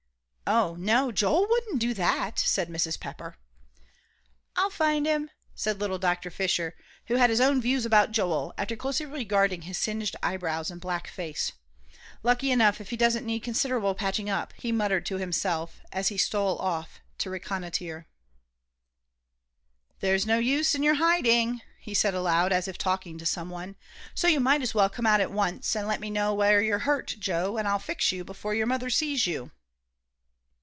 "Oh, 0.53 0.75
no, 0.77 1.13
Joel 1.13 1.47
wouldn't 1.49 1.79
do 1.79 1.93
that," 1.93 2.37
said 2.37 2.67
Mrs. 2.67 2.99
Pepper. 2.99 3.37
"I'll 4.57 4.69
find 4.69 5.05
him," 5.05 5.31
said 5.55 5.79
little 5.79 5.97
Dr. 5.97 6.29
Fisher, 6.29 6.75
who 7.07 7.15
had 7.15 7.29
his 7.29 7.39
own 7.39 7.61
views 7.61 7.85
about 7.85 8.11
Joel, 8.11 8.53
after 8.57 8.75
closely 8.75 9.05
regarding 9.05 9.61
his 9.61 9.77
singed 9.77 10.17
eyebrows 10.21 10.69
and 10.69 10.81
black 10.81 11.07
face; 11.07 11.53
"lucky 12.21 12.51
enough 12.51 12.81
if 12.81 12.89
he 12.89 12.97
doesn't 12.97 13.25
need 13.25 13.39
considerable 13.43 13.95
patching 13.95 14.29
up," 14.29 14.51
he 14.57 14.73
muttered 14.73 15.05
to 15.05 15.15
himself, 15.19 15.79
as 15.93 16.09
he 16.09 16.17
strode 16.17 16.57
off 16.59 16.99
to 17.19 17.29
reconnoitre. 17.29 18.07
"There's 20.01 20.25
no 20.25 20.37
use 20.37 20.75
in 20.75 20.83
your 20.83 20.95
hiding," 20.95 21.61
he 21.79 21.93
said 21.93 22.13
aloud, 22.13 22.51
as 22.51 22.67
if 22.67 22.77
talking 22.77 23.17
to 23.19 23.25
some 23.25 23.49
one. 23.49 23.77
"So 24.13 24.27
you 24.27 24.41
might 24.41 24.61
as 24.61 24.73
well 24.75 24.89
come 24.89 25.05
out 25.05 25.21
at 25.21 25.31
once, 25.31 25.77
and 25.77 25.87
let 25.87 26.01
me 26.01 26.09
know 26.09 26.33
where 26.33 26.61
you're 26.61 26.79
hurt, 26.79 27.07
Joe, 27.19 27.55
and 27.55 27.69
I'll 27.69 27.79
fix 27.79 28.11
you 28.11 28.25
before 28.25 28.53
your 28.53 28.67
mother 28.67 28.89
sees 28.89 29.25
you." 29.25 29.51